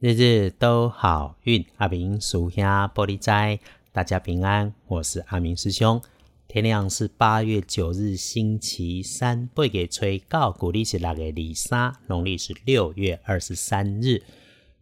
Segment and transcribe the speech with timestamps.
[0.00, 3.58] 日日都好运，阿明属下玻璃斋，
[3.90, 4.72] 大家平安。
[4.86, 6.00] 我是阿明师兄。
[6.46, 9.48] 天亮是八月九日，星期三。
[9.48, 14.22] 背给吹告，古历是那个李莎，农历是六月二十三日。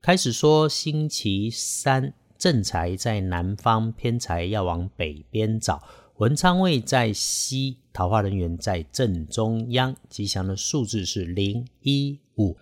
[0.00, 5.82] 开始说星期三，正财在南方，偏财要往北边找。
[6.18, 9.96] 文昌位在西，桃花人员在正中央。
[10.08, 12.56] 吉祥的数字是零一五。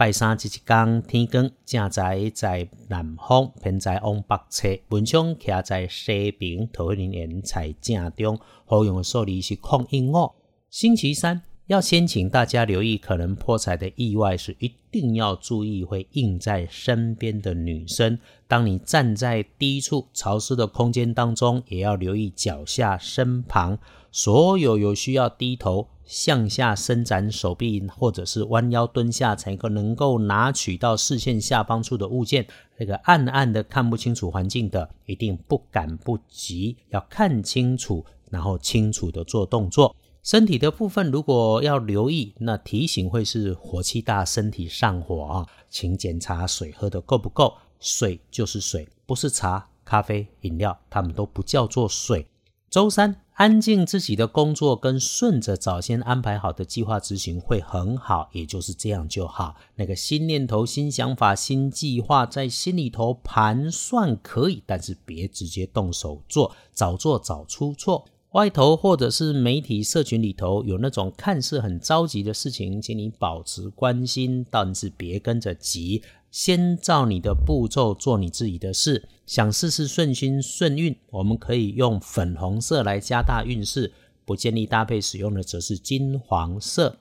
[0.00, 8.40] 拜三即一天，天光正在在南方，偏在往北侧，文昌徛在西边，桃花人缘在正中。
[8.64, 10.32] 好用的数字是空一五。
[10.70, 18.18] 星期三要先请大家留意，可能破财的意外是一定要注意，会印在身边的女生。
[18.48, 23.78] 当你站在低处潮湿的空间当中，也要留意脚下身旁，
[24.10, 25.86] 所有有需要低头。
[26.04, 32.44] 向下伸展手臂，或者是弯腰蹲下，才能够能够拿取到视线下方处的物件。
[32.78, 39.94] 那个暗暗的看不清楚环境的，一定不敢不急，要看清楚，然后清楚的做动作。
[40.22, 47.54] 身体的部分如果要留意，那提醒会是火气大，身体上火啊，请检查水喝的够不够。
[47.78, 52.26] 水就是水，不是茶、咖啡、饮料，它们都不叫做水。
[52.68, 53.22] 周三。
[53.40, 59.56] 安静自己的工作，跟顺着早先安排好的计划执行会很好，也就是这样就好。
[59.76, 68.04] 那个新念头、新想法、新计划在心里头盘算可以，但是别直接动手做，早做早出错。
[68.32, 76.02] 外头或者是媒体社群里头有那种看似很着急的事情，请你保持关心，但是别跟着急。
[76.30, 83.92] 先照你的步骤做你自己的事，想事事顺心顺运，我们可以用粉红色来加大运势。
[84.24, 86.96] 不建议搭配使用的则是金黄色。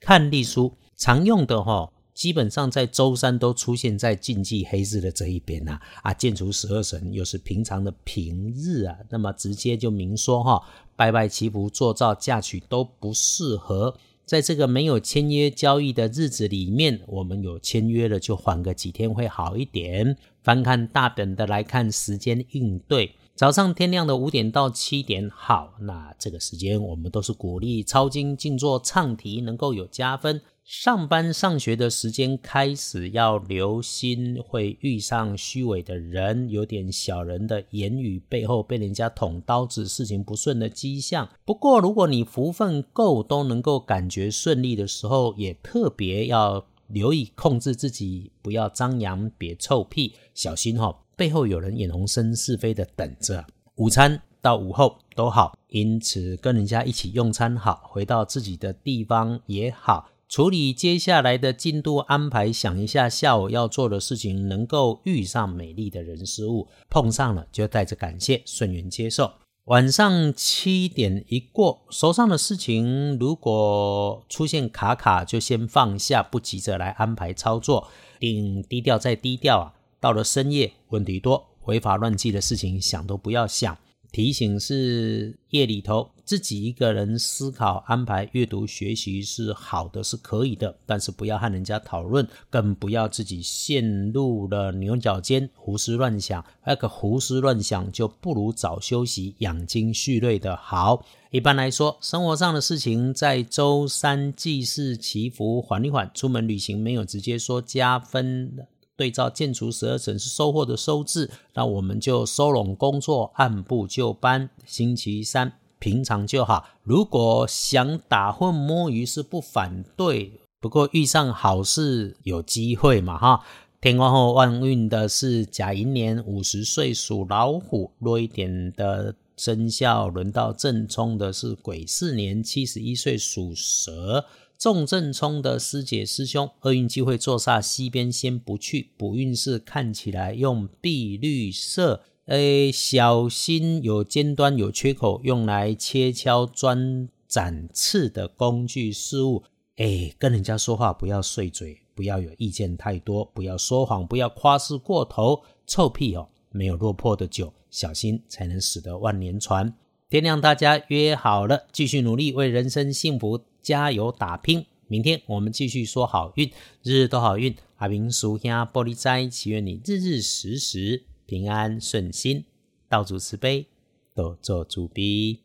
[0.00, 5.78] 看隶书常用的哈，基本上在周三都出现在禁忌黑日的这一边呐。
[6.02, 10.62] 啊，建除十二神又是平常的平日啊，那么直接就明说哈，
[10.94, 13.96] 拜拜祈福做造嫁娶都不适合。
[14.24, 20.16] 在这个没有签约交易的日子里面，我们有签约了就缓个几天会好一点。
[20.42, 30.40] 翻看大本的来看时间应对，早上天亮的五点到七点好，那这个时间我们都是鼓励抄经、静坐、唱题，能够有加分。
[30.62, 41.28] 上班上学的时间开始要留心，会遇上虚伪的人，有点小人的言语背后被人家捅刀子，事情不顺的迹象。
[41.44, 53.44] 不过，如果你福分够，都能够感觉顺利的时候，也特别要留意控制自己，不要张扬，别臭屁，小心哈，背后有人眼红生是非的等着。
[53.76, 60.10] 午餐到午后都好，因此跟人家一起用餐好，回到自己的地方也好。
[60.28, 69.30] 处理接下来的进度安排，想一下下午要做的事情，能够遇上美丽的人事物，碰上了就带着感谢顺缘接受。
[69.66, 77.88] 晚上七点一过，手上的事情如果出现卡卡，就先放下，不急着来安排操作，
[78.18, 79.72] 定低调再低调啊。
[80.04, 83.74] 到了深夜，问题多，违法乱纪的事情想都不要想。
[84.12, 96.44] 提醒是夜里头自己一个人思考安排阅读学习是好的是可以的，但是不要和人家讨论，更不要自己陷入了牛角尖胡思乱想。
[96.66, 101.02] 那个胡思乱想就不如早休息养精蓄锐的好。
[101.30, 108.66] 一般来说，生活上的事情在周三祭祀祈福缓一缓，出门旅行没有直接说加分。
[108.96, 114.48] 对照建除十二神是收获的收字，那我们就收拢工作，按部就班。
[114.64, 116.64] 星期三平常就好。
[116.82, 123.44] 如果想打混摸鱼是不反对，不过遇上好事有机会嘛哈。
[123.80, 134.24] 天光后旺运的是甲寅年，五十岁属老虎；弱一点的生肖轮到正冲的是癸巳年，七十一岁属蛇。
[134.58, 138.90] 重正冲的师姐师兄，厄运机会坐煞西边，先不去。
[138.96, 149.42] 补运势看起来用碧绿色，诶，小心有尖端有缺口，用来切敲钻斩刺的工具事物。
[149.76, 155.42] 诶，跟人家说话不要碎嘴，不要有意见太多，不要说谎，不要夸饰过头。
[155.66, 159.74] 臭屁哦，没有落魄的酒，小心才能使得万年船。
[160.08, 163.40] 天亮，大家约好了，继续努力为人生幸福。
[163.64, 164.66] 加油打拼！
[164.86, 166.52] 明天我们继续说好运，
[166.82, 167.56] 日日都好运。
[167.76, 172.44] 阿明叔兄玻璃斋，祈愿你日日时时平安顺心，
[172.88, 173.66] 道主慈悲，
[174.14, 175.43] 多做主逼。